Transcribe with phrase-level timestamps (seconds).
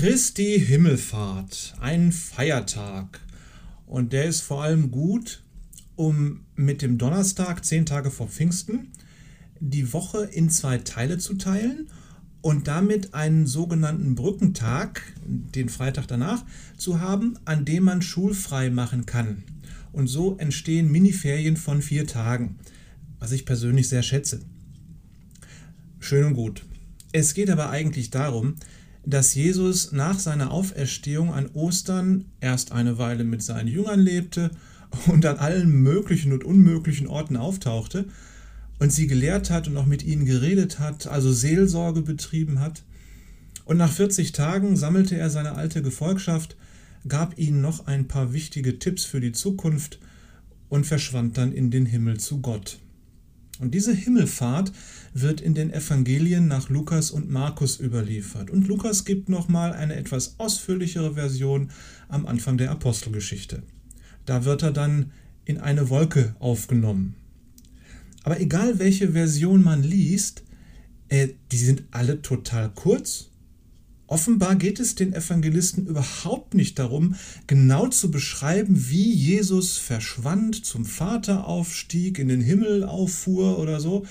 [0.00, 3.18] Christi Himmelfahrt, ein Feiertag.
[3.84, 5.42] Und der ist vor allem gut,
[5.96, 8.92] um mit dem Donnerstag, zehn Tage vor Pfingsten,
[9.58, 11.88] die Woche in zwei Teile zu teilen
[12.42, 16.44] und damit einen sogenannten Brückentag, den Freitag danach,
[16.76, 19.42] zu haben, an dem man schulfrei machen kann.
[19.90, 22.60] Und so entstehen Miniferien von vier Tagen,
[23.18, 24.42] was ich persönlich sehr schätze.
[25.98, 26.64] Schön und gut.
[27.10, 28.54] Es geht aber eigentlich darum,
[29.08, 34.50] dass Jesus nach seiner Auferstehung an Ostern erst eine Weile mit seinen Jüngern lebte
[35.06, 38.04] und an allen möglichen und unmöglichen Orten auftauchte
[38.78, 42.82] und sie gelehrt hat und auch mit ihnen geredet hat, also Seelsorge betrieben hat.
[43.64, 46.56] Und nach 40 Tagen sammelte er seine alte Gefolgschaft,
[47.08, 50.00] gab ihnen noch ein paar wichtige Tipps für die Zukunft
[50.68, 52.78] und verschwand dann in den Himmel zu Gott.
[53.60, 54.72] Und diese Himmelfahrt
[55.14, 58.50] wird in den Evangelien nach Lukas und Markus überliefert.
[58.50, 61.70] Und Lukas gibt nochmal eine etwas ausführlichere Version
[62.08, 63.62] am Anfang der Apostelgeschichte.
[64.26, 65.12] Da wird er dann
[65.44, 67.14] in eine Wolke aufgenommen.
[68.22, 70.42] Aber egal welche Version man liest,
[71.08, 73.30] äh, die sind alle total kurz.
[74.08, 77.14] Offenbar geht es den Evangelisten überhaupt nicht darum,
[77.46, 84.06] genau zu beschreiben, wie Jesus verschwand, zum Vater aufstieg, in den Himmel auffuhr oder so.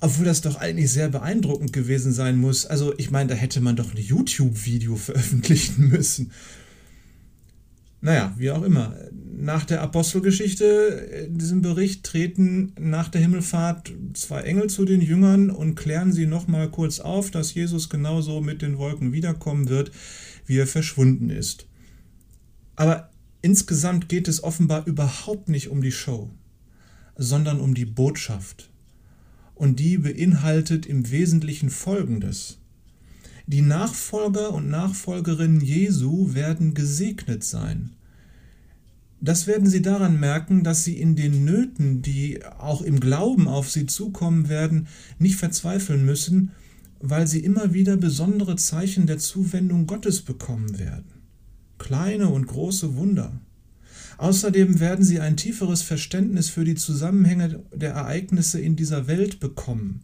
[0.00, 2.64] Obwohl das doch eigentlich sehr beeindruckend gewesen sein muss.
[2.64, 6.32] Also ich meine, da hätte man doch ein YouTube-Video veröffentlichen müssen.
[8.00, 8.96] Naja, wie auch immer.
[9.12, 15.50] Nach der Apostelgeschichte, in diesem Bericht, treten nach der Himmelfahrt zwei Engel zu den Jüngern
[15.50, 19.92] und klären sie nochmal kurz auf, dass Jesus genauso mit den Wolken wiederkommen wird,
[20.46, 21.66] wie er verschwunden ist.
[22.76, 23.10] Aber
[23.42, 26.30] insgesamt geht es offenbar überhaupt nicht um die Show,
[27.16, 28.70] sondern um die Botschaft.
[29.54, 32.58] Und die beinhaltet im Wesentlichen Folgendes.
[33.46, 37.96] Die Nachfolger und Nachfolgerinnen Jesu werden gesegnet sein.
[39.20, 43.70] Das werden sie daran merken, dass sie in den Nöten, die auch im Glauben auf
[43.70, 44.88] sie zukommen werden,
[45.18, 46.52] nicht verzweifeln müssen,
[47.00, 51.20] weil sie immer wieder besondere Zeichen der Zuwendung Gottes bekommen werden.
[51.78, 53.40] Kleine und große Wunder.
[54.16, 60.02] Außerdem werden sie ein tieferes Verständnis für die Zusammenhänge der Ereignisse in dieser Welt bekommen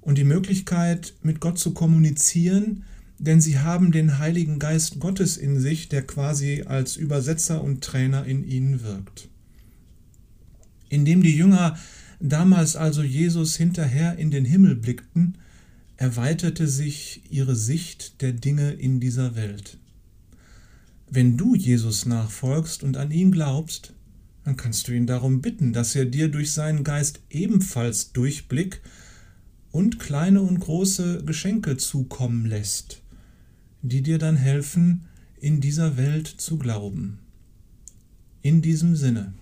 [0.00, 2.84] und die Möglichkeit, mit Gott zu kommunizieren,
[3.20, 8.24] denn sie haben den Heiligen Geist Gottes in sich, der quasi als Übersetzer und Trainer
[8.24, 9.28] in ihnen wirkt.
[10.88, 11.78] Indem die Jünger
[12.18, 15.36] damals also Jesus hinterher in den Himmel blickten,
[15.98, 19.76] erweiterte sich ihre Sicht der Dinge in dieser Welt.
[21.10, 23.92] Wenn du Jesus nachfolgst und an ihn glaubst,
[24.44, 28.80] dann kannst du ihn darum bitten, dass er dir durch seinen Geist ebenfalls Durchblick
[29.70, 33.02] und kleine und große Geschenke zukommen lässt,
[33.82, 35.06] die dir dann helfen,
[35.40, 37.18] in dieser Welt zu glauben.
[38.42, 39.32] In diesem Sinne.